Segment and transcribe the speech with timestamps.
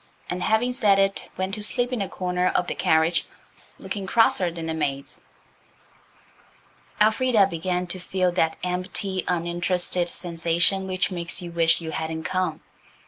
[0.31, 3.27] And, having said it, went to sleep in a corner of the carriage
[3.77, 5.21] looking crosser than the maids.
[6.99, 12.61] Elfrida began to feel that empty, uninterested sensation which makes you wish you hadn't come.